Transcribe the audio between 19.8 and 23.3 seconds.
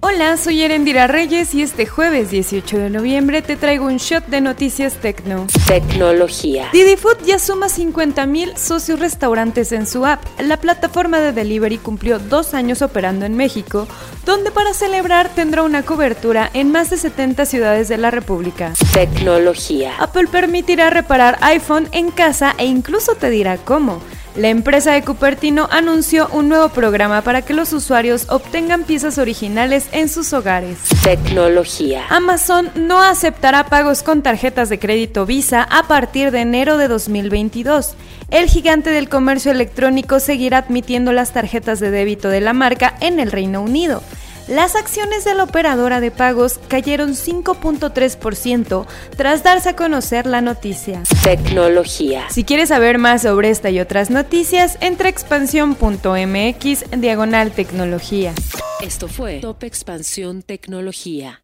Apple permitirá reparar iPhone en casa e incluso te